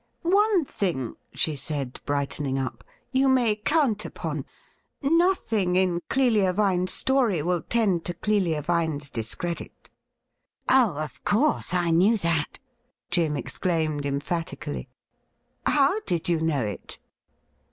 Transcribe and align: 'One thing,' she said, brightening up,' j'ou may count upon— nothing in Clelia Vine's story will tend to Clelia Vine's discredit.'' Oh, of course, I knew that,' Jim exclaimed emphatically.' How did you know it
'One 0.23 0.65
thing,' 0.65 1.13
she 1.35 1.55
said, 1.55 1.99
brightening 2.07 2.57
up,' 2.57 2.83
j'ou 3.13 3.29
may 3.29 3.55
count 3.55 4.03
upon— 4.03 4.45
nothing 5.03 5.75
in 5.75 6.01
Clelia 6.09 6.53
Vine's 6.53 6.91
story 6.91 7.39
will 7.43 7.61
tend 7.61 8.03
to 8.05 8.15
Clelia 8.15 8.63
Vine's 8.63 9.11
discredit.'' 9.11 9.91
Oh, 10.71 10.95
of 10.97 11.23
course, 11.23 11.71
I 11.75 11.91
knew 11.91 12.17
that,' 12.17 12.59
Jim 13.11 13.37
exclaimed 13.37 14.07
emphatically.' 14.07 14.87
How 15.77 15.99
did 16.07 16.27
you 16.27 16.41
know 16.41 16.65
it 16.65 16.97